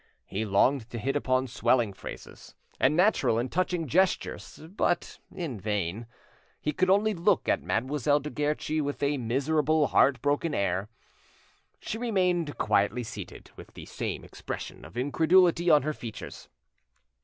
[0.25, 6.07] He longed to hit upon swelling phrases and natural and touching gestures, but in vain.
[6.59, 10.89] He could only look at Mademoiselle de Guerchi with a miserable, heart broken air.
[11.79, 16.49] She remained quietly seated, with the same expression of incredulity on her features.